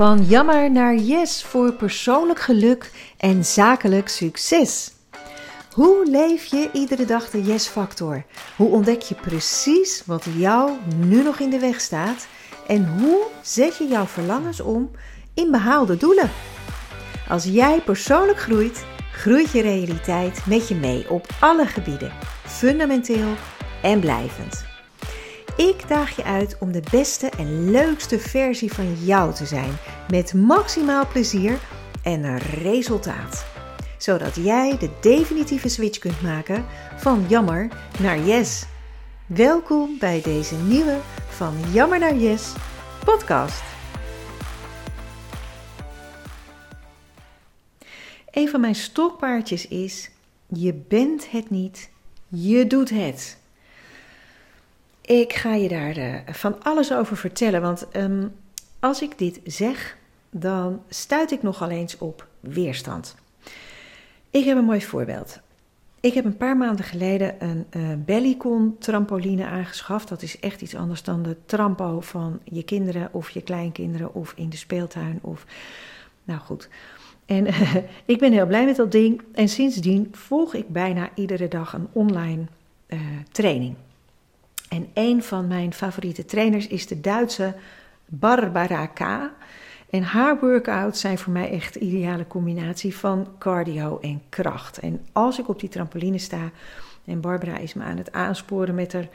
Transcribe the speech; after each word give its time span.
Van 0.00 0.24
jammer 0.24 0.70
naar 0.70 0.94
yes 0.94 1.44
voor 1.44 1.72
persoonlijk 1.72 2.40
geluk 2.40 2.90
en 3.16 3.44
zakelijk 3.44 4.08
succes. 4.08 4.92
Hoe 5.72 6.06
leef 6.10 6.44
je 6.44 6.70
iedere 6.72 7.04
dag 7.04 7.30
de 7.30 7.42
yes-factor? 7.42 8.24
Hoe 8.56 8.68
ontdek 8.68 9.02
je 9.02 9.14
precies 9.14 10.02
wat 10.06 10.26
jou 10.36 10.70
nu 10.96 11.22
nog 11.22 11.38
in 11.38 11.50
de 11.50 11.58
weg 11.58 11.80
staat? 11.80 12.26
En 12.66 12.98
hoe 12.98 13.26
zet 13.42 13.76
je 13.76 13.86
jouw 13.86 14.06
verlangens 14.06 14.60
om 14.60 14.90
in 15.34 15.50
behaalde 15.50 15.96
doelen? 15.96 16.30
Als 17.28 17.44
jij 17.44 17.80
persoonlijk 17.80 18.38
groeit, 18.38 18.84
groeit 19.12 19.50
je 19.50 19.62
realiteit 19.62 20.46
met 20.46 20.68
je 20.68 20.74
mee 20.74 21.10
op 21.10 21.26
alle 21.40 21.66
gebieden, 21.66 22.12
fundamenteel 22.46 23.34
en 23.82 24.00
blijvend. 24.00 24.69
Ik 25.56 25.88
daag 25.88 26.16
je 26.16 26.24
uit 26.24 26.56
om 26.58 26.72
de 26.72 26.82
beste 26.90 27.28
en 27.28 27.70
leukste 27.70 28.18
versie 28.18 28.72
van 28.72 28.94
jou 28.94 29.34
te 29.34 29.46
zijn, 29.46 29.72
met 30.10 30.34
maximaal 30.34 31.06
plezier 31.06 31.58
en 32.02 32.38
resultaat. 32.38 33.46
Zodat 33.98 34.36
jij 34.36 34.78
de 34.78 34.90
definitieve 35.00 35.68
switch 35.68 35.98
kunt 35.98 36.22
maken 36.22 36.64
van 36.96 37.26
jammer 37.28 37.68
naar 38.00 38.18
yes. 38.18 38.66
Welkom 39.26 39.96
bij 39.98 40.20
deze 40.22 40.54
nieuwe 40.56 40.98
Van 41.28 41.54
Jammer 41.72 41.98
naar 41.98 42.16
Yes 42.16 42.52
podcast. 43.04 43.62
Een 48.30 48.48
van 48.48 48.60
mijn 48.60 48.74
stokpaardjes 48.74 49.68
is: 49.68 50.10
je 50.46 50.74
bent 50.74 51.30
het 51.30 51.50
niet, 51.50 51.90
je 52.28 52.66
doet 52.66 52.90
het. 52.90 53.39
Ik 55.00 55.32
ga 55.32 55.54
je 55.54 55.68
daar 55.68 55.98
uh, 55.98 56.14
van 56.26 56.62
alles 56.62 56.92
over 56.92 57.16
vertellen, 57.16 57.60
want 57.60 57.86
um, 57.96 58.32
als 58.80 59.02
ik 59.02 59.18
dit 59.18 59.40
zeg, 59.44 59.96
dan 60.30 60.82
stuit 60.88 61.30
ik 61.30 61.42
nogal 61.42 61.68
eens 61.68 61.98
op 61.98 62.26
weerstand. 62.40 63.16
Ik 64.30 64.44
heb 64.44 64.56
een 64.56 64.64
mooi 64.64 64.82
voorbeeld. 64.82 65.40
Ik 66.00 66.14
heb 66.14 66.24
een 66.24 66.36
paar 66.36 66.56
maanden 66.56 66.84
geleden 66.84 67.34
een 67.38 67.66
uh, 67.70 67.88
Bellycon 68.04 68.76
trampoline 68.78 69.46
aangeschaft. 69.46 70.08
Dat 70.08 70.22
is 70.22 70.40
echt 70.40 70.62
iets 70.62 70.74
anders 70.74 71.02
dan 71.02 71.22
de 71.22 71.36
trampo 71.46 72.00
van 72.00 72.40
je 72.44 72.62
kinderen 72.62 73.08
of 73.12 73.30
je 73.30 73.42
kleinkinderen 73.42 74.14
of 74.14 74.32
in 74.36 74.48
de 74.48 74.56
speeltuin. 74.56 75.18
Of... 75.22 75.44
Nou 76.24 76.40
goed. 76.40 76.68
En 77.26 77.46
ik 78.04 78.18
ben 78.18 78.32
heel 78.32 78.46
blij 78.46 78.64
met 78.64 78.76
dat 78.76 78.92
ding. 78.92 79.22
En 79.32 79.48
sindsdien 79.48 80.08
volg 80.12 80.54
ik 80.54 80.68
bijna 80.68 81.10
iedere 81.14 81.48
dag 81.48 81.72
een 81.72 81.88
online 81.92 82.44
uh, 82.88 83.00
training. 83.32 83.74
En 84.70 84.88
een 84.94 85.22
van 85.22 85.46
mijn 85.46 85.72
favoriete 85.72 86.24
trainers 86.24 86.66
is 86.66 86.86
de 86.86 87.00
Duitse 87.00 87.54
Barbara 88.06 88.86
K. 88.86 89.00
En 89.90 90.02
haar 90.02 90.38
workouts 90.40 91.00
zijn 91.00 91.18
voor 91.18 91.32
mij 91.32 91.50
echt 91.50 91.74
de 91.74 91.80
ideale 91.80 92.26
combinatie 92.26 92.96
van 92.96 93.28
cardio 93.38 93.98
en 94.00 94.22
kracht. 94.28 94.78
En 94.78 95.00
als 95.12 95.38
ik 95.38 95.48
op 95.48 95.60
die 95.60 95.68
trampoline 95.68 96.18
sta 96.18 96.50
en 97.04 97.20
Barbara 97.20 97.56
is 97.58 97.74
me 97.74 97.82
aan 97.82 97.96
het 97.96 98.12
aansporen 98.12 98.74
met 98.74 98.92
haar 98.92 99.08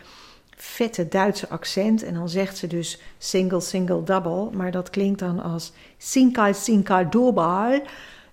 vette 0.56 1.08
Duitse 1.08 1.50
accent. 1.50 2.04
En 2.04 2.14
dan 2.14 2.30
zegt 2.30 2.58
ze 2.58 2.68
dus 2.68 3.02
single, 3.18 3.62
single, 3.62 4.04
double. 4.04 4.50
Maar 4.52 4.72
dat 4.72 4.90
klinkt 4.90 5.20
dan 5.20 5.44
als 5.44 5.72
sinkai, 5.98 6.54
sinkai, 6.54 7.10
double. 7.10 7.84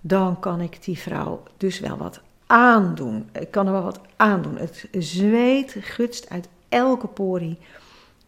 Dan 0.01 0.41
kan 0.41 0.61
ik 0.61 0.85
die 0.85 0.99
vrouw 0.99 1.43
dus 1.57 1.81
wel 1.81 1.97
wat 1.97 2.21
aandoen. 2.47 3.29
Ik 3.33 3.51
kan 3.51 3.67
er 3.67 3.73
wel 3.73 3.83
wat 3.83 4.01
aandoen. 4.17 4.57
Het 4.57 4.89
zweet 4.93 5.77
gutst 5.81 6.31
uit 6.31 6.49
elke 6.73 7.07
porie. 7.07 7.59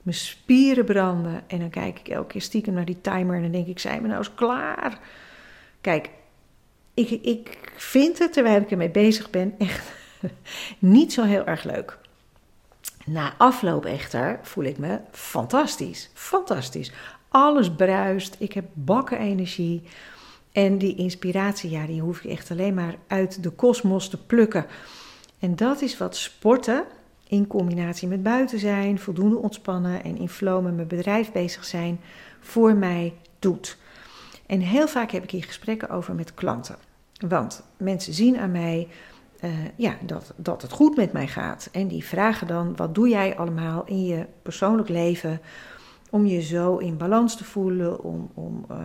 Mijn 0.02 0.16
spieren 0.16 0.84
branden. 0.84 1.42
En 1.46 1.58
dan 1.58 1.70
kijk 1.70 1.98
ik 1.98 2.08
elke 2.08 2.26
keer 2.26 2.40
stiekem 2.40 2.74
naar 2.74 2.84
die 2.84 3.00
timer. 3.00 3.36
En 3.36 3.42
dan 3.42 3.50
denk 3.50 3.66
ik, 3.66 3.78
zijn 3.78 4.02
we 4.02 4.06
nou 4.06 4.18
eens 4.18 4.34
klaar? 4.34 4.98
Kijk, 5.80 6.10
ik, 6.94 7.10
ik 7.10 7.72
vind 7.76 8.18
het, 8.18 8.32
terwijl 8.32 8.60
ik 8.60 8.70
ermee 8.70 8.90
bezig 8.90 9.30
ben, 9.30 9.54
echt 9.58 9.92
niet 10.78 11.12
zo 11.12 11.22
heel 11.22 11.44
erg 11.44 11.64
leuk. 11.64 11.98
Na 13.06 13.34
afloop 13.38 13.84
echter 13.84 14.38
voel 14.42 14.64
ik 14.64 14.78
me 14.78 15.00
fantastisch. 15.10 16.10
Fantastisch. 16.14 16.92
Alles 17.28 17.74
bruist. 17.74 18.36
Ik 18.38 18.52
heb 18.52 18.64
bakken 18.72 19.18
energie. 19.18 19.82
En 20.52 20.78
die 20.78 20.96
inspiratie, 20.96 21.70
ja, 21.70 21.86
die 21.86 22.00
hoef 22.00 22.18
ik 22.24 22.30
echt 22.30 22.50
alleen 22.50 22.74
maar 22.74 22.94
uit 23.06 23.42
de 23.42 23.50
kosmos 23.50 24.08
te 24.08 24.24
plukken. 24.24 24.66
En 25.38 25.56
dat 25.56 25.82
is 25.82 25.98
wat 25.98 26.16
sporten 26.16 26.84
in 27.34 27.46
combinatie 27.46 28.08
met 28.08 28.22
buiten 28.22 28.58
zijn, 28.58 28.98
voldoende 28.98 29.36
ontspannen 29.36 30.04
en 30.04 30.16
in 30.16 30.28
flow 30.28 30.62
met 30.62 30.74
mijn 30.74 30.88
bedrijf 30.88 31.32
bezig 31.32 31.64
zijn, 31.64 32.00
voor 32.40 32.74
mij 32.74 33.12
doet. 33.38 33.78
En 34.46 34.60
heel 34.60 34.88
vaak 34.88 35.10
heb 35.10 35.22
ik 35.22 35.30
hier 35.30 35.44
gesprekken 35.44 35.90
over 35.90 36.14
met 36.14 36.34
klanten. 36.34 36.76
Want 37.28 37.62
mensen 37.76 38.12
zien 38.12 38.38
aan 38.38 38.50
mij 38.50 38.88
uh, 39.44 39.50
ja, 39.76 39.96
dat, 40.06 40.32
dat 40.36 40.62
het 40.62 40.72
goed 40.72 40.96
met 40.96 41.12
mij 41.12 41.26
gaat. 41.26 41.68
En 41.72 41.88
die 41.88 42.04
vragen 42.04 42.46
dan: 42.46 42.76
wat 42.76 42.94
doe 42.94 43.08
jij 43.08 43.36
allemaal 43.36 43.84
in 43.86 44.04
je 44.04 44.26
persoonlijk 44.42 44.88
leven 44.88 45.40
om 46.10 46.26
je 46.26 46.42
zo 46.42 46.76
in 46.76 46.96
balans 46.96 47.36
te 47.36 47.44
voelen, 47.44 48.02
om, 48.02 48.30
om 48.34 48.64
uh, 48.70 48.76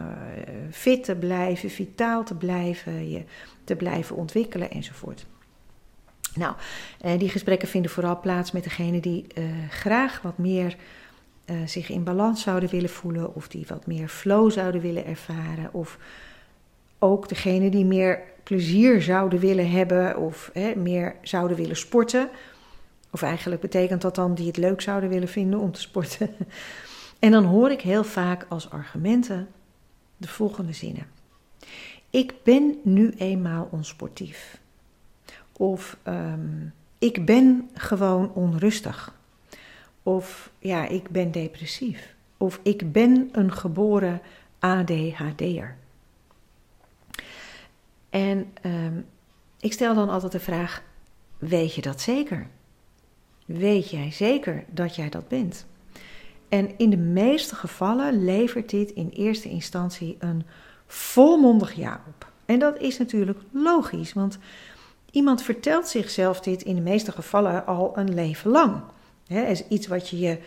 fit 0.72 1.04
te 1.04 1.16
blijven, 1.16 1.70
vitaal 1.70 2.24
te 2.24 2.36
blijven, 2.36 3.10
je 3.10 3.24
te 3.64 3.76
blijven 3.76 4.16
ontwikkelen 4.16 4.72
enzovoort. 4.72 5.26
Nou, 6.40 6.56
eh, 7.02 7.20
die 7.20 7.30
gesprekken 7.30 7.68
vinden 7.68 7.92
vooral 7.92 8.20
plaats 8.20 8.52
met 8.52 8.64
degenen 8.64 9.02
die 9.02 9.26
uh, 9.38 9.46
graag 9.70 10.22
wat 10.22 10.38
meer 10.38 10.76
uh, 11.46 11.56
zich 11.66 11.90
in 11.90 12.04
balans 12.04 12.42
zouden 12.42 12.70
willen 12.70 12.90
voelen, 12.90 13.36
of 13.36 13.48
die 13.48 13.66
wat 13.68 13.88
meer 13.88 14.08
flow 14.08 14.52
zouden 14.52 14.82
willen 14.82 15.06
ervaren, 15.06 15.74
of 15.74 15.98
ook 17.00 17.30
degenen 17.30 17.72
die 17.72 17.86
meer 17.86 18.22
plezier 18.44 19.02
zouden 19.02 19.40
willen 19.40 19.72
hebben, 19.72 20.18
of 20.18 20.52
meer 20.76 21.16
zouden 21.22 21.58
willen 21.58 21.76
sporten. 21.76 22.30
Of 23.12 23.22
eigenlijk 23.22 23.62
betekent 23.62 24.02
dat 24.02 24.16
dan 24.16 24.36
die 24.36 24.48
het 24.48 24.58
leuk 24.58 24.82
zouden 24.82 25.10
willen 25.10 25.28
vinden 25.28 25.60
om 25.60 25.72
te 25.72 25.82
sporten. 25.82 26.30
en 27.20 27.32
dan 27.32 27.44
hoor 27.44 27.72
ik 27.72 27.82
heel 27.82 28.04
vaak 28.04 28.46
als 28.50 28.70
argumenten 28.70 29.48
de 30.18 30.28
volgende 30.28 30.74
zinnen. 30.74 31.08
Ik 32.10 32.34
ben 32.44 32.80
nu 32.84 33.14
eenmaal 33.18 33.68
onsportief. 33.72 34.60
Of 35.60 35.98
um, 36.04 36.74
ik 37.00 37.26
ben 37.26 37.70
gewoon 37.74 38.34
onrustig. 38.34 39.16
Of 40.04 40.52
ja, 40.60 40.88
ik 40.88 41.10
ben 41.10 41.32
depressief. 41.32 42.16
Of 42.38 42.60
ik 42.64 42.92
ben 42.92 43.30
een 43.32 43.54
geboren 43.54 44.22
ADHD'er. 44.60 45.76
En 48.10 48.54
um, 48.66 49.06
ik 49.60 49.74
stel 49.74 49.96
dan 49.96 50.10
altijd 50.10 50.32
de 50.32 50.40
vraag: 50.40 50.84
weet 51.38 51.76
je 51.76 51.82
dat 51.82 52.02
zeker? 52.02 52.48
Weet 53.46 53.90
jij 53.90 54.12
zeker 54.12 54.64
dat 54.68 54.96
jij 54.96 55.10
dat 55.10 55.28
bent? 55.28 55.66
En 56.50 56.78
in 56.78 56.90
de 56.90 56.98
meeste 56.98 57.56
gevallen 57.56 58.24
levert 58.24 58.70
dit 58.70 58.92
in 58.92 59.10
eerste 59.10 59.50
instantie 59.50 60.16
een 60.20 60.44
volmondig 60.88 61.74
ja 61.74 62.04
op. 62.08 62.32
En 62.46 62.60
dat 62.60 62.78
is 62.78 62.98
natuurlijk 62.98 63.40
logisch, 63.52 64.14
want 64.14 64.40
Iemand 65.12 65.42
vertelt 65.42 65.88
zichzelf 65.88 66.40
dit 66.40 66.62
in 66.62 66.76
de 66.76 66.82
meeste 66.82 67.12
gevallen 67.12 67.66
al 67.66 67.92
een 67.96 68.14
leven 68.14 68.52
lang. 68.52 68.82
Is 69.28 69.68
iets 69.68 69.88
wat 69.88 70.10
je 70.10 70.38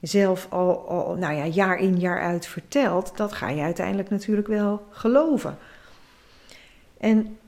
jezelf 0.00 0.46
al, 0.50 0.88
al 0.88 1.14
nou 1.14 1.34
ja, 1.34 1.46
jaar 1.46 1.78
in 1.78 1.98
jaar 1.98 2.20
uit 2.20 2.46
vertelt, 2.46 3.16
dat 3.16 3.32
ga 3.32 3.48
je 3.48 3.62
uiteindelijk 3.62 4.10
natuurlijk 4.10 4.48
wel 4.48 4.86
geloven. 4.90 5.58
En 6.98 7.38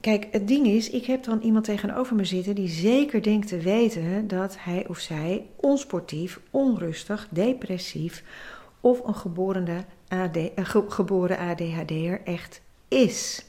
kijk, 0.00 0.26
het 0.30 0.48
ding 0.48 0.66
is, 0.66 0.90
ik 0.90 1.04
heb 1.04 1.24
dan 1.24 1.40
iemand 1.40 1.64
tegenover 1.64 2.16
me 2.16 2.24
zitten 2.24 2.54
die 2.54 2.68
zeker 2.68 3.22
denkt 3.22 3.48
te 3.48 3.58
weten 3.58 4.28
dat 4.28 4.56
hij 4.58 4.86
of 4.88 4.98
zij 4.98 5.46
onsportief, 5.56 6.40
onrustig, 6.50 7.26
depressief 7.30 8.22
of 8.80 9.06
een 9.06 9.14
geboren, 9.14 9.86
een 10.08 10.66
geboren 10.88 11.38
ADHD'er 11.38 12.20
echt 12.24 12.60
is. 12.88 13.44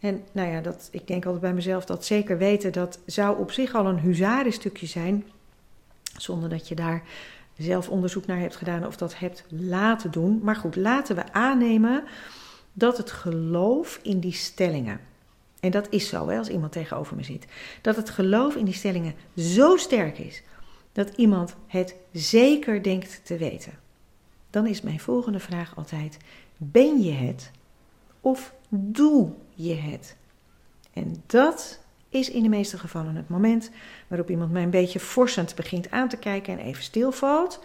En 0.00 0.24
nou 0.32 0.50
ja, 0.50 0.60
dat, 0.60 0.88
ik 0.90 1.06
denk 1.06 1.24
altijd 1.24 1.42
bij 1.42 1.54
mezelf 1.54 1.84
dat 1.84 2.04
zeker 2.04 2.38
weten, 2.38 2.72
dat 2.72 2.98
zou 3.06 3.38
op 3.38 3.52
zich 3.52 3.74
al 3.74 3.86
een 3.86 4.00
huzarenstukje 4.00 4.86
zijn, 4.86 5.24
zonder 6.16 6.48
dat 6.48 6.68
je 6.68 6.74
daar 6.74 7.02
zelf 7.56 7.88
onderzoek 7.88 8.26
naar 8.26 8.38
hebt 8.38 8.56
gedaan 8.56 8.86
of 8.86 8.96
dat 8.96 9.18
hebt 9.18 9.44
laten 9.48 10.10
doen. 10.10 10.40
Maar 10.42 10.56
goed, 10.56 10.76
laten 10.76 11.16
we 11.16 11.32
aannemen 11.32 12.04
dat 12.72 12.96
het 12.96 13.10
geloof 13.10 13.98
in 14.02 14.20
die 14.20 14.32
stellingen, 14.32 15.00
en 15.60 15.70
dat 15.70 15.86
is 15.90 16.08
zo 16.08 16.28
hè, 16.28 16.38
als 16.38 16.48
iemand 16.48 16.72
tegenover 16.72 17.16
me 17.16 17.22
zit, 17.22 17.46
dat 17.82 17.96
het 17.96 18.10
geloof 18.10 18.54
in 18.54 18.64
die 18.64 18.74
stellingen 18.74 19.14
zo 19.36 19.76
sterk 19.76 20.18
is 20.18 20.42
dat 20.92 21.12
iemand 21.16 21.54
het 21.66 21.94
zeker 22.12 22.82
denkt 22.82 23.20
te 23.24 23.36
weten. 23.36 23.72
Dan 24.50 24.66
is 24.66 24.80
mijn 24.80 25.00
volgende 25.00 25.38
vraag 25.38 25.76
altijd: 25.76 26.16
ben 26.56 27.02
je 27.02 27.12
het 27.12 27.50
of 28.20 28.54
doe 28.68 29.32
je 29.56 29.74
het? 29.74 30.16
En 30.92 31.22
dat 31.26 31.80
is 32.08 32.30
in 32.30 32.42
de 32.42 32.48
meeste 32.48 32.78
gevallen 32.78 33.14
het 33.14 33.28
moment 33.28 33.70
waarop 34.06 34.30
iemand 34.30 34.52
mij 34.52 34.62
een 34.62 34.70
beetje 34.70 35.00
forsend 35.00 35.54
begint 35.54 35.90
aan 35.90 36.08
te 36.08 36.16
kijken 36.16 36.58
en 36.58 36.64
even 36.64 36.82
stilvalt. 36.82 37.64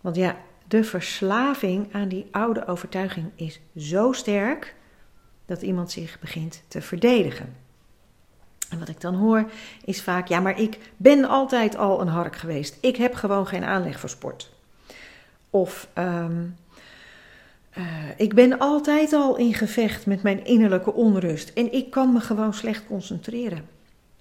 Want 0.00 0.16
ja, 0.16 0.36
de 0.68 0.84
verslaving 0.84 1.92
aan 1.92 2.08
die 2.08 2.26
oude 2.30 2.66
overtuiging 2.66 3.30
is 3.34 3.60
zo 3.76 4.12
sterk 4.12 4.74
dat 5.46 5.62
iemand 5.62 5.90
zich 5.90 6.18
begint 6.20 6.62
te 6.68 6.82
verdedigen. 6.82 7.56
En 8.70 8.78
wat 8.78 8.88
ik 8.88 9.00
dan 9.00 9.14
hoor 9.14 9.50
is 9.84 10.02
vaak: 10.02 10.28
ja, 10.28 10.40
maar 10.40 10.60
ik 10.60 10.78
ben 10.96 11.24
altijd 11.24 11.76
al 11.76 12.00
een 12.00 12.08
hark 12.08 12.36
geweest. 12.36 12.78
Ik 12.80 12.96
heb 12.96 13.14
gewoon 13.14 13.46
geen 13.46 13.64
aanleg 13.64 14.00
voor 14.00 14.08
sport. 14.08 14.52
Of 15.50 15.88
ehm, 15.92 16.44
eh, 17.76 17.84
ik 18.16 18.34
ben 18.34 18.58
altijd 18.58 19.12
al 19.12 19.36
in 19.36 19.54
gevecht 19.54 20.06
met 20.06 20.22
mijn 20.22 20.44
innerlijke 20.44 20.92
onrust 20.92 21.50
en 21.54 21.72
ik 21.72 21.90
kan 21.90 22.12
me 22.12 22.20
gewoon 22.20 22.54
slecht 22.54 22.86
concentreren. 22.86 23.68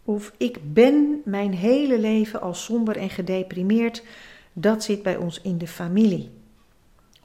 Of 0.03 0.33
ik 0.37 0.73
ben 0.73 1.21
mijn 1.25 1.53
hele 1.53 1.99
leven 1.99 2.41
al 2.41 2.53
somber 2.53 2.97
en 2.97 3.09
gedeprimeerd. 3.09 4.03
Dat 4.53 4.83
zit 4.83 5.03
bij 5.03 5.15
ons 5.15 5.41
in 5.41 5.57
de 5.57 5.67
familie. 5.67 6.31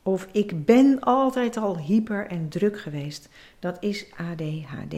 Of 0.02 0.28
ik 0.32 0.64
ben 0.64 1.00
altijd 1.00 1.56
al 1.56 1.78
hyper 1.78 2.26
en 2.26 2.48
druk 2.48 2.80
geweest. 2.80 3.28
Dat 3.58 3.76
is 3.80 4.06
ADHD. 4.16 4.94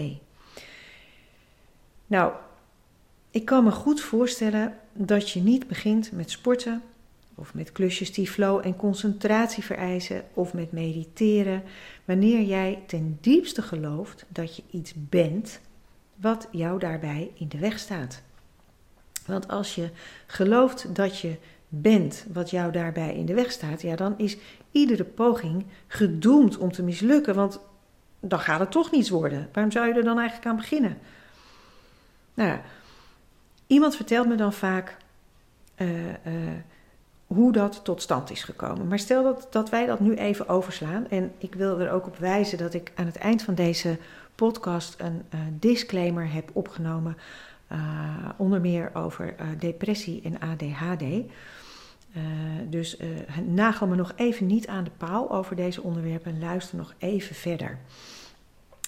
Nou, 2.06 2.32
ik 3.31 3.44
kan 3.44 3.64
me 3.64 3.70
goed 3.70 4.00
voorstellen 4.00 4.76
dat 4.93 5.31
je 5.31 5.40
niet 5.40 5.67
begint 5.67 6.12
met 6.12 6.31
sporten 6.31 6.82
of 7.34 7.55
met 7.55 7.73
klusjes 7.73 8.12
die 8.12 8.31
flow 8.31 8.67
en 8.67 8.76
concentratie 8.76 9.62
vereisen 9.62 10.25
of 10.34 10.55
met 10.55 10.73
mediteren 10.73 11.62
wanneer 12.05 12.43
jij 12.43 12.82
ten 12.87 13.19
diepste 13.20 13.62
gelooft 13.62 14.25
dat 14.29 14.56
je 14.56 14.62
iets 14.70 14.93
bent 14.96 15.61
wat 16.14 16.49
jou 16.50 16.79
daarbij 16.79 17.31
in 17.34 17.49
de 17.49 17.58
weg 17.58 17.79
staat. 17.79 18.23
Want 19.26 19.49
als 19.49 19.75
je 19.75 19.90
gelooft 20.26 20.94
dat 20.94 21.19
je 21.19 21.37
bent 21.69 22.26
wat 22.32 22.50
jou 22.50 22.73
daarbij 22.73 23.14
in 23.14 23.26
de 23.26 23.34
weg 23.34 23.50
staat, 23.50 23.82
ja, 23.82 23.96
dan 23.96 24.19
is 24.19 24.37
iedere 24.70 25.05
poging 25.05 25.64
gedoemd 25.87 26.58
om 26.58 26.73
te 26.73 26.82
mislukken, 26.82 27.34
want 27.34 27.61
dan 28.20 28.40
gaat 28.40 28.61
het 28.61 28.70
toch 28.70 28.90
niets 28.90 29.11
worden. 29.11 29.49
Waarom 29.52 29.73
zou 29.73 29.88
je 29.88 29.94
er 29.94 30.05
dan 30.05 30.19
eigenlijk 30.19 30.49
aan 30.49 30.56
beginnen? 30.56 30.99
Nou 32.34 32.58
iemand 33.73 33.96
vertelt 33.96 34.29
me 34.29 34.34
dan 34.34 34.52
vaak 34.52 34.96
uh, 35.76 36.08
uh, 36.08 36.14
hoe 37.34 37.52
dat 37.52 37.84
tot 37.84 38.02
stand 38.02 38.31
is 38.31 38.44
gekomen. 38.44 38.88
Maar 38.88 38.99
stel 38.99 39.23
dat, 39.23 39.46
dat 39.50 39.70
wij 39.70 39.87
dat 39.87 40.00
nu 40.00 40.14
even 40.14 40.49
overslaan. 40.49 41.08
En 41.08 41.32
ik 41.38 41.55
wil 41.55 41.81
er 41.81 41.90
ook 41.90 42.06
op 42.06 42.17
wijzen 42.17 42.58
dat 42.58 42.75
ik 42.75 42.93
aan 42.94 43.06
het 43.06 43.17
eind 43.17 43.43
van 43.43 43.55
deze 43.55 43.99
podcast 44.34 44.94
een 44.99 45.23
uh, 45.34 45.40
disclaimer 45.58 46.32
heb 46.32 46.50
opgenomen. 46.52 47.17
onder 48.37 48.61
meer 48.61 48.90
over 48.94 49.34
depressie 49.58 50.20
en 50.25 50.40
ADHD. 50.40 51.05
dus 52.69 52.96
nagel 53.46 53.87
me 53.87 53.96
nog 53.96 54.12
even 54.17 54.46
niet 54.46 54.67
aan 54.67 54.84
de 54.84 54.90
paal 54.96 55.31
over 55.31 55.56
deze 55.56 55.82
onderwerpen 55.82 56.32
en 56.32 56.40
luister 56.40 56.76
nog 56.76 56.94
even 56.99 57.34
verder. 57.34 57.79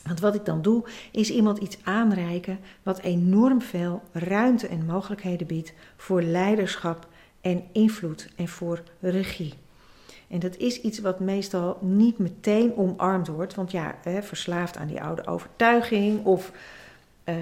Want 0.07 0.21
wat 0.21 0.35
ik 0.35 0.45
dan 0.45 0.63
doe, 0.63 0.85
is 1.11 1.31
iemand 1.31 1.59
iets 1.59 1.79
aanreiken 1.83 2.59
wat 2.83 2.99
enorm 2.99 3.63
veel 3.63 4.03
ruimte 4.13 4.69
en 4.69 4.87
mogelijkheden 4.87 5.47
biedt 5.47 5.73
voor 5.97 6.23
leiderschap 6.23 7.09
en 7.45 7.65
invloed 7.73 8.29
en 8.37 8.49
voor 8.49 8.83
regie. 9.01 9.55
En 10.29 10.39
dat 10.39 10.57
is 10.57 10.81
iets 10.81 10.99
wat 10.99 11.21
meestal 11.21 11.79
niet 11.81 12.19
meteen 12.19 12.77
omarmd 12.77 13.27
wordt, 13.27 13.55
want 13.55 13.71
ja, 13.71 13.99
hè, 14.03 14.23
verslaafd 14.23 14.77
aan 14.77 14.87
die 14.87 15.03
oude 15.03 15.27
overtuiging 15.27 16.25
of 16.25 16.53
uh, 17.25 17.35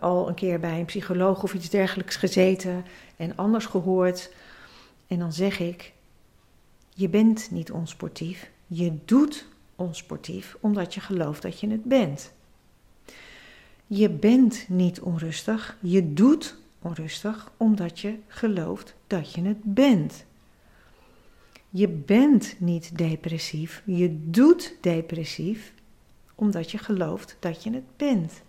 al 0.00 0.28
een 0.28 0.34
keer 0.34 0.60
bij 0.60 0.78
een 0.78 0.84
psycholoog 0.84 1.42
of 1.42 1.54
iets 1.54 1.68
dergelijks 1.68 2.16
gezeten 2.16 2.84
en 3.16 3.36
anders 3.36 3.66
gehoord. 3.66 4.32
En 5.06 5.18
dan 5.18 5.32
zeg 5.32 5.60
ik: 5.60 5.92
Je 6.94 7.08
bent 7.08 7.50
niet 7.50 7.70
onsportief, 7.70 8.50
je 8.66 8.92
doet 9.04 9.46
onsportief 9.76 10.56
omdat 10.60 10.94
je 10.94 11.00
gelooft 11.00 11.42
dat 11.42 11.60
je 11.60 11.70
het 11.70 11.84
bent. 11.84 12.32
Je 13.86 14.10
bent 14.10 14.64
niet 14.68 15.00
onrustig, 15.00 15.76
je 15.80 16.12
doet 16.12 16.56
onrustig 16.82 17.52
omdat 17.56 18.00
je 18.00 18.18
gelooft 18.26 18.94
dat 19.06 19.32
je 19.32 19.42
het 19.42 19.62
bent. 19.62 20.24
Je 21.70 21.88
bent 21.88 22.56
niet 22.58 22.98
depressief, 22.98 23.82
je 23.86 24.30
doet 24.30 24.76
depressief 24.80 25.72
omdat 26.34 26.70
je 26.70 26.78
gelooft 26.78 27.36
dat 27.38 27.62
je 27.62 27.70
het 27.70 27.96
bent. 27.96 28.42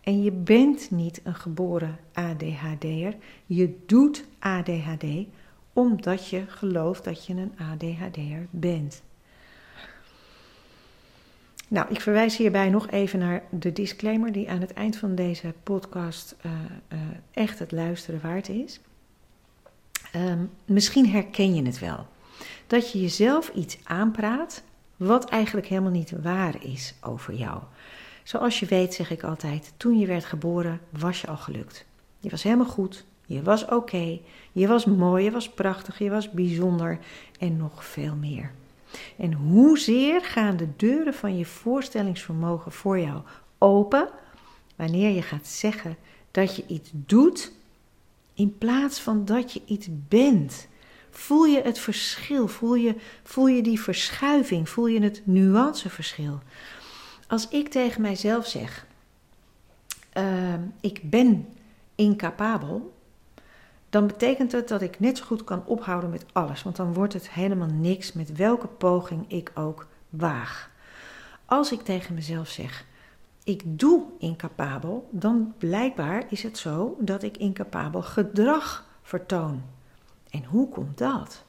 En 0.00 0.22
je 0.22 0.32
bent 0.32 0.90
niet 0.90 1.20
een 1.24 1.34
geboren 1.34 1.98
ADHD'er, 2.12 3.16
je 3.46 3.76
doet 3.86 4.24
ADHD 4.38 5.04
omdat 5.72 6.28
je 6.28 6.44
gelooft 6.46 7.04
dat 7.04 7.26
je 7.26 7.34
een 7.34 7.52
ADHD'er 7.58 8.46
bent. 8.50 9.02
Nou, 11.72 11.86
ik 11.90 12.00
verwijs 12.00 12.36
hierbij 12.36 12.70
nog 12.70 12.90
even 12.90 13.18
naar 13.18 13.42
de 13.50 13.72
disclaimer 13.72 14.32
die 14.32 14.50
aan 14.50 14.60
het 14.60 14.72
eind 14.72 14.96
van 14.96 15.14
deze 15.14 15.54
podcast 15.62 16.36
uh, 16.46 16.52
uh, 16.92 16.98
echt 17.30 17.58
het 17.58 17.72
luisteren 17.72 18.20
waard 18.22 18.48
is. 18.48 18.80
Um, 20.16 20.50
misschien 20.64 21.08
herken 21.08 21.54
je 21.54 21.62
het 21.62 21.78
wel. 21.78 22.06
Dat 22.66 22.92
je 22.92 23.00
jezelf 23.00 23.48
iets 23.54 23.78
aanpraat 23.84 24.62
wat 24.96 25.28
eigenlijk 25.28 25.66
helemaal 25.66 25.90
niet 25.90 26.12
waar 26.22 26.64
is 26.64 26.94
over 27.00 27.34
jou. 27.34 27.60
Zoals 28.22 28.60
je 28.60 28.66
weet, 28.66 28.94
zeg 28.94 29.10
ik 29.10 29.22
altijd, 29.22 29.72
toen 29.76 29.98
je 29.98 30.06
werd 30.06 30.24
geboren 30.24 30.80
was 30.90 31.20
je 31.20 31.26
al 31.26 31.36
gelukt. 31.36 31.84
Je 32.18 32.30
was 32.30 32.42
helemaal 32.42 32.66
goed, 32.66 33.04
je 33.26 33.42
was 33.42 33.64
oké, 33.64 34.18
je 34.52 34.66
was 34.66 34.84
mooi, 34.84 35.24
je 35.24 35.30
was 35.30 35.48
prachtig, 35.50 35.98
je 35.98 36.10
was 36.10 36.30
bijzonder 36.30 36.98
en 37.38 37.56
nog 37.56 37.84
veel 37.84 38.14
meer. 38.14 38.50
En 39.18 39.32
hoezeer 39.32 40.24
gaan 40.24 40.56
de 40.56 40.68
deuren 40.76 41.14
van 41.14 41.38
je 41.38 41.46
voorstellingsvermogen 41.46 42.72
voor 42.72 42.98
jou 42.98 43.22
open 43.58 44.08
wanneer 44.76 45.10
je 45.10 45.22
gaat 45.22 45.46
zeggen 45.46 45.96
dat 46.30 46.56
je 46.56 46.64
iets 46.66 46.90
doet 46.92 47.52
in 48.34 48.58
plaats 48.58 49.00
van 49.00 49.24
dat 49.24 49.52
je 49.52 49.62
iets 49.66 49.88
bent. 50.08 50.68
Voel 51.10 51.44
je 51.44 51.62
het 51.62 51.78
verschil? 51.78 52.48
Voel 52.48 52.74
je, 52.74 52.94
voel 53.22 53.46
je 53.46 53.62
die 53.62 53.80
verschuiving? 53.80 54.68
Voel 54.68 54.86
je 54.86 55.02
het 55.02 55.22
nuanceverschil? 55.24 56.40
Als 57.28 57.48
ik 57.48 57.68
tegen 57.68 58.00
mijzelf 58.02 58.46
zeg: 58.46 58.86
uh, 60.16 60.54
Ik 60.80 61.10
ben 61.10 61.48
incapabel, 61.94 62.91
dan 63.92 64.06
betekent 64.06 64.52
het 64.52 64.68
dat 64.68 64.82
ik 64.82 65.00
net 65.00 65.18
zo 65.18 65.24
goed 65.24 65.44
kan 65.44 65.66
ophouden 65.66 66.10
met 66.10 66.24
alles. 66.32 66.62
Want 66.62 66.76
dan 66.76 66.94
wordt 66.94 67.12
het 67.12 67.30
helemaal 67.30 67.68
niks 67.68 68.12
met 68.12 68.36
welke 68.36 68.66
poging 68.66 69.24
ik 69.28 69.50
ook 69.54 69.86
waag. 70.08 70.70
Als 71.44 71.72
ik 71.72 71.80
tegen 71.80 72.14
mezelf 72.14 72.48
zeg, 72.48 72.84
ik 73.44 73.62
doe 73.64 74.04
incapabel, 74.18 75.08
dan 75.10 75.54
blijkbaar 75.58 76.24
is 76.28 76.42
het 76.42 76.58
zo 76.58 76.96
dat 76.98 77.22
ik 77.22 77.36
incapabel 77.36 78.02
gedrag 78.02 78.86
vertoon. 79.02 79.62
En 80.30 80.44
hoe 80.44 80.68
komt 80.68 80.98
dat? 80.98 81.44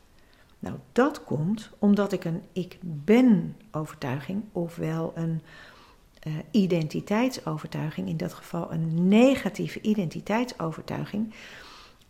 Nou, 0.59 0.75
dat 0.91 1.23
komt 1.23 1.69
omdat 1.79 2.11
ik 2.11 2.23
een 2.25 2.41
ik 2.51 2.77
ben 2.81 3.57
overtuiging, 3.71 4.43
ofwel 4.51 5.11
een 5.15 5.41
uh, 6.27 6.33
identiteitsovertuiging, 6.51 8.07
in 8.07 8.17
dat 8.17 8.33
geval 8.33 8.71
een 8.71 9.07
negatieve 9.07 9.81
identiteitsovertuiging, 9.81 11.33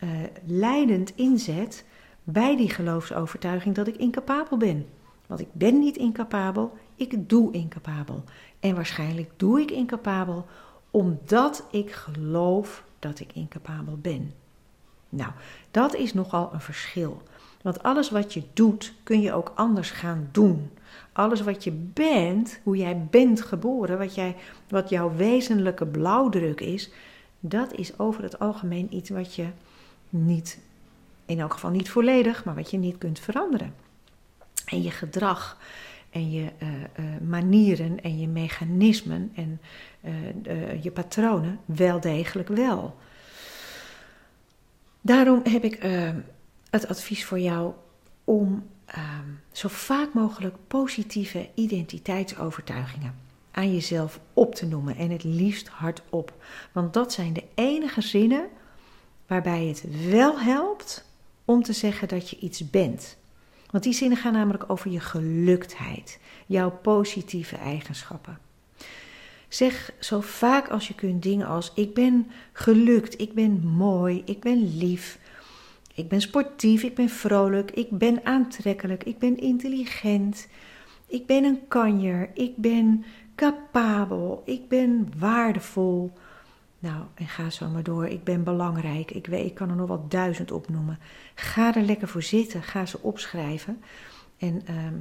uh, 0.04 0.10
leidend 0.46 1.16
inzet 1.16 1.86
bij 2.24 2.58
die 2.58 2.70
geloofsovertuiging 2.70 3.76
dat 3.76 3.88
ik 3.88 3.96
incapabel 3.96 4.58
ben. 4.58 4.86
Want 5.28 5.40
ik 5.40 5.48
ben 5.52 5.80
niet 5.80 5.98
incapabel, 5.98 6.78
ik 6.96 7.30
doe 7.30 7.52
incapabel. 7.52 8.24
En 8.60 8.76
waarschijnlijk 8.76 9.32
doe 9.38 9.62
ik 9.62 9.72
incapabel 9.72 10.46
omdat 10.92 11.64
ik 11.72 11.92
geloof 11.92 12.84
dat 13.00 13.20
ik 13.20 13.34
incapabel 13.34 13.98
ben. 14.02 14.34
Nou, 15.10 15.32
dat 15.72 15.96
is 15.96 16.14
nogal 16.14 16.50
een 16.54 16.62
verschil. 16.62 17.22
Want 17.62 17.84
alles 17.84 18.10
wat 18.10 18.34
je 18.34 18.44
doet, 18.54 18.94
kun 19.04 19.22
je 19.22 19.34
ook 19.34 19.52
anders 19.56 19.92
gaan 19.92 20.30
doen. 20.32 20.72
Alles 21.12 21.42
wat 21.42 21.64
je 21.64 21.72
bent, 21.72 22.60
hoe 22.64 22.78
jij 22.78 23.08
bent 23.10 23.42
geboren, 23.42 23.98
wat, 23.98 24.16
jij, 24.16 24.36
wat 24.70 24.90
jouw 24.90 25.16
wezenlijke 25.16 25.86
blauwdruk 25.86 26.62
is, 26.62 26.92
dat 27.40 27.74
is 27.74 28.00
over 28.00 28.24
het 28.24 28.40
algemeen 28.40 28.96
iets 28.96 29.10
wat 29.10 29.36
je 29.36 29.48
niet, 30.14 30.60
in 31.26 31.40
elk 31.40 31.54
geval 31.54 31.70
niet 31.70 31.90
volledig, 31.90 32.46
maar 32.46 32.56
wat 32.56 32.72
je 32.72 32.78
niet 32.78 32.98
kunt 32.98 33.20
veranderen. 33.20 33.76
En 34.66 34.82
je 34.82 34.92
gedrag 34.92 35.58
en 36.10 36.32
je 36.32 36.42
uh, 36.42 36.70
uh, 36.70 37.20
manieren 37.28 38.02
en 38.02 38.20
je 38.20 38.28
mechanismen 38.28 39.32
en 39.36 39.62
uh, 40.48 40.84
je 40.84 40.92
patronen 40.92 41.60
wel 41.66 42.00
degelijk 42.00 42.50
wel. 42.50 42.98
Daarom 45.02 45.42
heb 45.44 45.64
ik 45.64 45.84
het 46.70 46.88
advies 46.88 47.26
voor 47.26 47.40
jou 47.40 47.74
om 48.24 48.64
ehm, 48.86 49.30
zo 49.52 49.68
vaak 49.68 50.14
mogelijk 50.14 50.56
positieve 50.68 51.50
identiteitsovertuigingen 51.54 53.16
aan 53.52 53.74
jezelf 53.74 54.20
op 54.34 54.56
te 54.56 54.66
noemen 54.66 54.96
en 54.96 55.10
het 55.10 55.24
liefst 55.24 55.68
hardop. 55.68 56.34
Want 56.72 56.94
dat 56.94 57.14
zijn 57.14 57.34
de 57.34 57.44
enige 57.56 58.02
zinnen 58.02 58.48
waarbij 59.34 59.66
het 59.66 60.10
wel 60.10 60.40
helpt 60.40 61.06
om 61.46 61.64
te 61.64 61.74
zeggen 61.74 62.08
dat 62.08 62.30
je 62.30 62.40
iets 62.40 62.70
bent. 62.70 63.18
Want 63.72 63.84
die 63.84 63.94
zinnen 63.94 64.18
gaan 64.18 64.34
namelijk 64.34 64.64
over 64.68 64.92
je 64.92 65.00
geluktheid, 65.00 66.20
jouw 66.46 66.72
positieve 66.72 67.56
eigenschappen. 67.56 68.38
Zeg 69.48 69.94
zo 70.00 70.22
vaak 70.22 70.68
als 70.68 70.88
je 70.88 70.96
kunt 70.96 71.24
dingen 71.24 71.48
als: 71.48 71.72
Ik 71.76 71.94
ben 71.94 72.28
gelukt, 72.52 73.22
ik 73.22 73.34
ben 73.34 73.68
mooi, 73.68 74.22
ik 74.26 74.40
ben 74.40 74.78
lief, 74.78 75.20
ik 75.94 76.08
ben 76.10 76.22
sportief, 76.22 76.84
ik 76.84 76.96
ben 76.96 77.10
vrolijk, 77.10 77.72
ik 77.72 77.90
ben 77.90 78.26
aantrekkelijk, 78.26 79.04
ik 79.04 79.18
ben 79.20 79.38
intelligent, 79.38 80.48
ik 81.08 81.26
ben 81.26 81.44
een 81.44 81.68
kanjer, 81.68 82.30
ik 82.34 82.58
ben 82.58 83.06
capabel, 83.36 84.42
ik 84.46 84.68
ben 84.68 85.12
waardevol. 85.18 86.12
Nou, 86.84 87.04
en 87.14 87.28
ga 87.28 87.50
zo 87.50 87.68
maar 87.68 87.84
door. 87.84 88.08
Ik 88.08 88.24
ben 88.24 88.44
belangrijk. 88.44 89.12
Ik, 89.12 89.26
weet, 89.26 89.46
ik 89.46 89.56
kan 89.56 89.70
er 89.70 89.76
nog 89.76 89.88
wel 89.88 90.06
duizend 90.08 90.52
opnoemen. 90.52 91.00
Ga 91.36 91.76
er 91.76 91.82
lekker 91.82 92.08
voor 92.08 92.22
zitten. 92.22 92.64
Ga 92.64 92.86
ze 92.86 93.02
opschrijven. 93.02 93.84
En 94.38 94.62
ehm, 94.66 94.94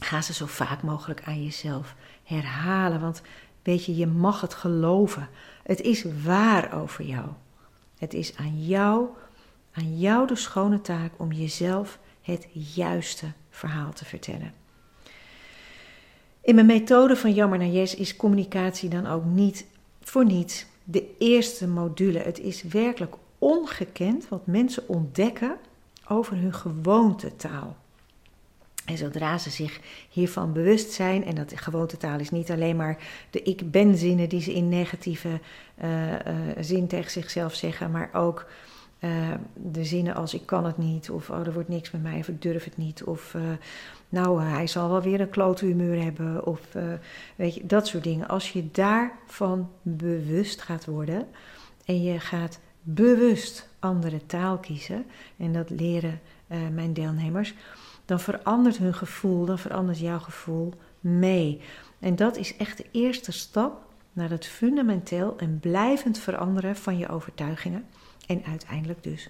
ga 0.00 0.20
ze 0.20 0.32
zo 0.32 0.46
vaak 0.46 0.82
mogelijk 0.82 1.22
aan 1.24 1.42
jezelf 1.42 1.94
herhalen. 2.24 3.00
Want 3.00 3.22
weet 3.62 3.84
je, 3.84 3.96
je 3.96 4.06
mag 4.06 4.40
het 4.40 4.54
geloven. 4.54 5.28
Het 5.62 5.80
is 5.80 6.04
waar 6.24 6.80
over 6.80 7.04
jou. 7.04 7.28
Het 7.98 8.14
is 8.14 8.36
aan 8.36 8.64
jou, 8.64 9.08
aan 9.72 9.98
jou 9.98 10.26
de 10.26 10.36
schone 10.36 10.80
taak 10.80 11.12
om 11.16 11.32
jezelf 11.32 11.98
het 12.22 12.46
juiste 12.74 13.26
verhaal 13.50 13.92
te 13.92 14.04
vertellen. 14.04 14.52
In 16.40 16.54
mijn 16.54 16.66
methode 16.66 17.16
van 17.16 17.34
Jammer 17.34 17.58
naar 17.58 17.68
Yes 17.68 17.94
is 17.94 18.16
communicatie 18.16 18.88
dan 18.88 19.06
ook 19.06 19.24
niet 19.24 19.66
voor 20.00 20.24
niets 20.24 20.68
de 20.90 21.14
eerste 21.18 21.68
module. 21.68 22.18
Het 22.18 22.38
is 22.38 22.62
werkelijk 22.62 23.14
ongekend 23.38 24.28
wat 24.28 24.46
mensen 24.46 24.88
ontdekken 24.88 25.56
over 26.08 26.36
hun 26.36 26.54
gewoontetaal. 26.54 27.76
En 28.84 28.96
zodra 28.96 29.38
ze 29.38 29.50
zich 29.50 29.80
hiervan 30.08 30.52
bewust 30.52 30.92
zijn, 30.92 31.24
en 31.24 31.34
dat 31.34 31.52
gewoontetaal 31.54 32.18
is 32.18 32.30
niet 32.30 32.50
alleen 32.50 32.76
maar 32.76 32.98
de 33.30 33.42
ik 33.42 33.70
ben 33.70 33.96
zinnen 33.96 34.28
die 34.28 34.40
ze 34.40 34.54
in 34.54 34.68
negatieve 34.68 35.40
uh, 35.82 36.12
uh, 36.12 36.16
zin 36.60 36.86
tegen 36.86 37.10
zichzelf 37.10 37.54
zeggen, 37.54 37.90
maar 37.90 38.10
ook 38.12 38.46
uh, 39.00 39.10
de 39.54 39.84
zinnen 39.84 40.14
als 40.14 40.34
ik 40.34 40.46
kan 40.46 40.64
het 40.64 40.78
niet, 40.78 41.10
of 41.10 41.30
oh, 41.30 41.46
er 41.46 41.52
wordt 41.52 41.68
niks 41.68 41.90
met 41.90 42.02
mij, 42.02 42.18
of 42.18 42.28
ik 42.28 42.42
durf 42.42 42.64
het 42.64 42.76
niet, 42.76 43.04
of 43.04 43.36
nou, 44.08 44.42
hij 44.42 44.66
zal 44.66 44.90
wel 44.90 45.02
weer 45.02 45.20
een 45.20 45.30
klote 45.30 45.64
humeur 45.64 46.02
hebben. 46.02 46.46
Of 46.46 46.60
weet 47.36 47.54
je, 47.54 47.66
dat 47.66 47.86
soort 47.86 48.04
dingen. 48.04 48.28
Als 48.28 48.52
je 48.52 48.70
daarvan 48.70 49.70
bewust 49.82 50.62
gaat 50.62 50.84
worden 50.84 51.26
en 51.84 52.02
je 52.02 52.20
gaat 52.20 52.60
bewust 52.82 53.68
andere 53.78 54.26
taal 54.26 54.58
kiezen, 54.58 55.04
en 55.36 55.52
dat 55.52 55.70
leren 55.70 56.20
mijn 56.72 56.92
deelnemers, 56.92 57.54
dan 58.04 58.20
verandert 58.20 58.78
hun 58.78 58.94
gevoel, 58.94 59.44
dan 59.44 59.58
verandert 59.58 59.98
jouw 59.98 60.18
gevoel 60.18 60.74
mee. 61.00 61.60
En 61.98 62.16
dat 62.16 62.36
is 62.36 62.56
echt 62.56 62.76
de 62.76 62.86
eerste 62.90 63.32
stap 63.32 63.82
naar 64.12 64.30
het 64.30 64.46
fundamenteel 64.46 65.34
en 65.36 65.58
blijvend 65.60 66.18
veranderen 66.18 66.76
van 66.76 66.98
je 66.98 67.08
overtuigingen. 67.08 67.84
En 68.30 68.42
uiteindelijk 68.44 69.02
dus 69.02 69.28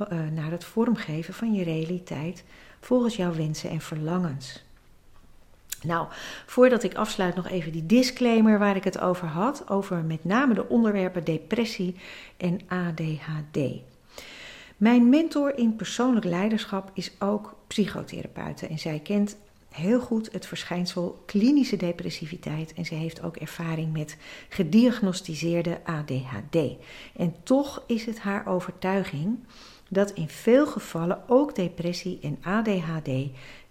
uh, 0.00 0.28
naar 0.28 0.50
het 0.50 0.64
vormgeven 0.64 1.34
van 1.34 1.54
je 1.54 1.64
realiteit 1.64 2.44
volgens 2.80 3.16
jouw 3.16 3.34
wensen 3.34 3.70
en 3.70 3.80
verlangens. 3.80 4.64
Nou, 5.82 6.06
voordat 6.46 6.82
ik 6.82 6.94
afsluit 6.94 7.34
nog 7.34 7.48
even 7.48 7.72
die 7.72 7.86
disclaimer 7.86 8.58
waar 8.58 8.76
ik 8.76 8.84
het 8.84 9.00
over 9.00 9.28
had, 9.28 9.68
over 9.68 10.04
met 10.04 10.24
name 10.24 10.54
de 10.54 10.68
onderwerpen 10.68 11.24
depressie 11.24 11.96
en 12.36 12.60
ADHD. 12.68 13.58
Mijn 14.76 15.08
mentor 15.08 15.58
in 15.58 15.76
persoonlijk 15.76 16.26
leiderschap 16.26 16.90
is 16.94 17.12
ook 17.18 17.54
psychotherapeute 17.66 18.66
en 18.66 18.78
zij 18.78 18.98
kent 18.98 19.36
heel 19.70 20.00
goed 20.00 20.32
het 20.32 20.46
verschijnsel 20.46 21.22
klinische 21.26 21.76
depressiviteit 21.76 22.72
en 22.72 22.84
ze 22.84 22.94
heeft 22.94 23.22
ook 23.22 23.36
ervaring 23.36 23.92
met 23.92 24.16
gediagnosticeerde 24.48 25.80
ADHD. 25.84 26.56
En 27.16 27.34
toch 27.42 27.82
is 27.86 28.06
het 28.06 28.18
haar 28.18 28.46
overtuiging 28.46 29.38
dat 29.88 30.10
in 30.10 30.28
veel 30.28 30.66
gevallen 30.66 31.22
ook 31.28 31.54
depressie 31.54 32.18
en 32.22 32.38
ADHD 32.42 33.10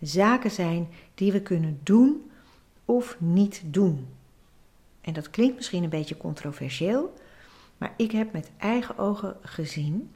zaken 0.02 0.52
zijn 0.52 0.88
die 1.16 1.32
we 1.32 1.42
kunnen 1.42 1.80
doen 1.84 2.32
of 2.86 3.16
niet 3.20 3.62
doen. 3.66 4.08
En 5.02 5.14
dat 5.14 5.30
klinkt 5.30 5.56
misschien 5.56 5.84
een 5.84 5.90
beetje 5.90 6.18
controversieel, 6.18 7.14
maar 7.78 7.94
ik 7.98 8.12
heb 8.12 8.32
met 8.32 8.52
eigen 8.58 8.98
ogen 8.98 9.38
gezien 9.42 10.12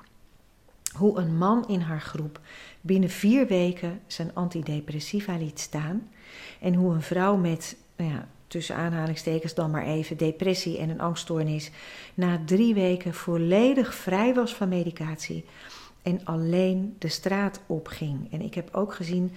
hoe 0.96 1.18
een 1.18 1.38
man 1.38 1.68
in 1.68 1.80
haar 1.80 2.02
groep 2.02 2.40
binnen 2.82 3.10
vier 3.10 3.48
weken 3.48 4.02
zijn 4.08 4.32
antidepressiva 4.34 5.38
liet 5.38 5.60
staan 5.60 6.10
en 6.62 6.74
hoe 6.74 6.94
een 6.94 7.02
vrouw 7.02 7.36
met, 7.36 7.78
nou 7.96 8.12
ja, 8.12 8.28
tussen 8.48 8.76
aanhalingstekens 8.76 9.54
dan 9.54 9.72
maar 9.72 9.86
even, 9.86 10.18
depressie 10.18 10.78
en 10.78 10.90
een 10.90 11.02
angststoornis 11.02 11.72
na 12.14 12.42
drie 12.46 12.74
weken 12.74 13.14
volledig 13.14 13.96
vrij 13.96 14.34
was 14.34 14.54
van 14.54 14.70
medicatie 14.70 15.46
en 16.02 16.26
alleen 16.26 16.96
de 17.00 17.08
straat 17.08 17.62
opging. 17.66 18.32
En 18.32 18.42
ik 18.42 18.54
heb 18.54 18.70
ook 18.76 18.94
gezien 18.94 19.32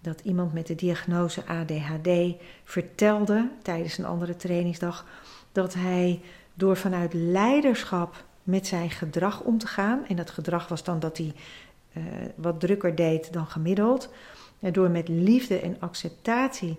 dat 0.00 0.20
iemand 0.20 0.52
met 0.52 0.66
de 0.66 0.74
diagnose 0.74 1.46
ADHD 1.46 2.08
vertelde 2.64 3.50
tijdens 3.62 3.98
een 3.98 4.04
andere 4.04 4.36
trainingsdag 4.36 5.06
dat 5.52 5.74
hij 5.74 6.20
door 6.54 6.76
vanuit 6.76 7.12
leiderschap 7.14 8.24
met 8.44 8.66
zijn 8.66 8.90
gedrag 8.90 9.40
om 9.40 9.58
te 9.58 9.66
gaan, 9.66 10.06
en 10.06 10.16
dat 10.16 10.30
gedrag 10.30 10.68
was 10.68 10.84
dan 10.84 10.98
dat 10.98 11.16
hij 11.16 11.34
uh, 11.92 12.02
wat 12.34 12.60
drukker 12.60 12.94
deed 12.94 13.32
dan 13.32 13.46
gemiddeld, 13.46 14.12
door 14.58 14.90
met 14.90 15.08
liefde 15.08 15.60
en 15.60 15.76
acceptatie 15.80 16.78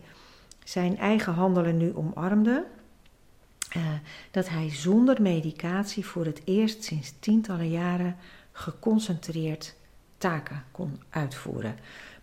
zijn 0.63 0.97
eigen 0.97 1.33
handelen 1.33 1.77
nu 1.77 1.95
omarmde, 1.95 2.65
uh, 3.77 3.83
dat 4.31 4.49
hij 4.49 4.69
zonder 4.69 5.21
medicatie 5.21 6.05
voor 6.05 6.25
het 6.25 6.41
eerst 6.45 6.83
sinds 6.83 7.13
tientallen 7.19 7.69
jaren 7.69 8.15
geconcentreerd 8.51 9.75
taken 10.17 10.63
kon 10.71 11.01
uitvoeren. 11.09 11.75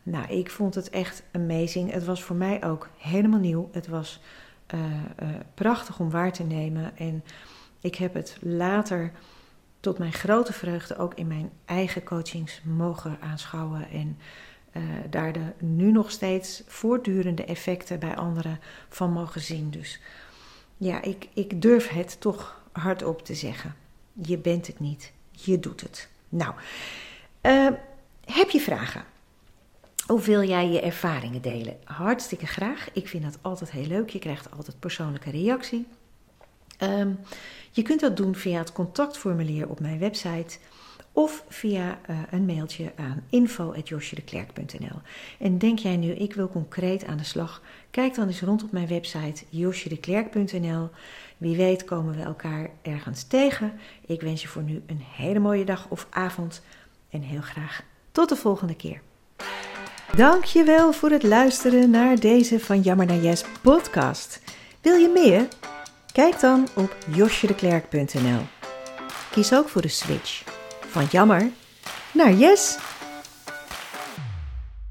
Nou, 0.03 0.29
ik 0.29 0.51
vond 0.51 0.75
het 0.75 0.91
echt 0.91 1.23
amazing. 1.33 1.93
Het 1.93 2.05
was 2.05 2.23
voor 2.23 2.37
mij 2.37 2.65
ook 2.65 2.89
helemaal 2.97 3.41
nieuw. 3.41 3.69
Het 3.73 3.87
was 3.89 4.21
uh, 4.75 4.81
prachtig 5.55 5.99
om 5.99 6.11
waar 6.11 6.33
te 6.33 6.43
nemen. 6.43 6.97
En 6.97 7.25
ik 7.83 7.95
heb 7.95 8.15
het 8.15 8.37
later 8.41 9.13
tot 9.81 9.99
mijn 9.99 10.13
grote 10.13 10.53
vreugde 10.53 10.97
ook 10.97 11.15
in 11.15 11.27
mijn 11.27 11.51
eigen 11.65 12.03
coachings 12.03 12.61
mogen 12.65 13.19
aanschouwen. 13.21 13.91
En 13.91 14.19
uh, 14.73 14.83
daar 15.11 15.33
de 15.33 15.53
nu 15.59 15.93
nog 15.93 16.11
steeds 16.11 16.63
voortdurende 16.67 17.45
effecten 17.45 17.99
bij 17.99 18.17
anderen 18.17 18.61
van 18.89 19.13
mogen 19.13 19.41
zien. 19.41 19.71
Dus 19.71 20.01
ja, 20.77 21.03
ik, 21.03 21.29
ik 21.33 21.63
durf 21.63 21.89
het 21.89 22.21
toch 22.21 22.63
hardop 22.73 23.25
te 23.25 23.35
zeggen. 23.35 23.75
Je 24.13 24.39
bent 24.39 24.67
het 24.67 24.81
niet, 24.81 25.13
je 25.31 25.61
doet 25.61 25.81
het. 25.81 26.09
Nou, 26.29 26.55
uh, 27.43 27.69
heb 28.25 28.51
je 28.51 28.61
vragen? 28.61 29.05
Of 30.07 30.27
wil 30.27 30.43
jij 30.43 30.69
je 30.69 30.81
ervaringen 30.81 31.43
delen? 31.43 31.77
Hartstikke 31.85 32.47
graag. 32.47 32.89
Ik 32.93 33.09
vind 33.09 33.23
dat 33.23 33.39
altijd 33.41 33.71
heel 33.71 33.87
leuk. 33.87 34.11
Je 34.11 34.19
krijgt 34.19 34.51
altijd 34.51 34.81
persoonlijke 34.81 35.31
reactie. 35.31 35.87
Um, 36.83 37.19
je 37.71 37.83
kunt 37.83 38.01
dat 38.01 38.17
doen 38.17 38.35
via 38.35 38.59
het 38.59 38.73
contactformulier 38.73 39.69
op 39.69 39.81
mijn 39.81 39.99
website 39.99 40.59
of 41.13 41.45
via 41.49 41.99
uh, 42.11 42.17
een 42.31 42.45
mailtje 42.45 42.93
aan 42.97 43.25
info.josjedeklerk.nl. 43.31 45.01
En 45.39 45.59
denk 45.59 45.79
jij 45.79 45.97
nu, 45.97 46.13
ik 46.13 46.35
wil 46.35 46.49
concreet 46.49 47.05
aan 47.05 47.17
de 47.17 47.25
slag? 47.25 47.63
Kijk 47.91 48.15
dan 48.15 48.27
eens 48.27 48.41
rond 48.41 48.63
op 48.63 48.73
mijn 48.73 48.87
website 48.87 49.45
josjedeklerk.nl. 49.49 50.89
Wie 51.37 51.57
weet 51.57 51.85
komen 51.85 52.17
we 52.17 52.23
elkaar 52.23 52.71
ergens 52.83 53.23
tegen. 53.23 53.73
Ik 54.07 54.21
wens 54.21 54.43
je 54.43 54.49
voor 54.49 54.63
nu 54.63 54.83
een 54.87 55.03
hele 55.17 55.39
mooie 55.39 55.65
dag 55.65 55.87
of 55.89 56.07
avond 56.11 56.63
en 57.11 57.21
heel 57.21 57.41
graag 57.41 57.83
tot 58.13 58.29
de 58.29 58.37
volgende 58.37 58.77
keer. 58.77 59.01
Dankjewel 60.17 60.93
voor 60.93 61.11
het 61.11 61.23
luisteren 61.23 61.91
naar 61.91 62.21
deze 62.21 62.61
van 62.61 62.81
Jammer 62.81 63.07
naar 63.07 63.21
Yes 63.21 63.45
podcast. 63.63 64.41
Wil 64.81 64.95
je 64.95 65.09
meer? 65.09 65.49
Kijk 66.13 66.41
dan 66.41 66.69
op 66.75 66.97
josjedeklerk.nl. 67.15 68.41
Kies 69.31 69.53
ook 69.55 69.69
voor 69.69 69.83
de 69.83 69.89
switch 69.89 70.43
van 70.89 71.05
jammer 71.11 71.51
naar 72.13 72.33
yes. 72.33 72.79